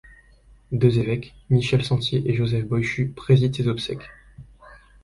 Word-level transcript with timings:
Deux 0.71 0.97
évêques, 0.97 1.35
Michel 1.51 1.85
Santier 1.85 2.23
et 2.25 2.33
Joseph 2.33 2.65
Boishu, 2.65 3.09
président 3.09 3.53
ses 3.57 3.67
obsèques. 3.67 4.09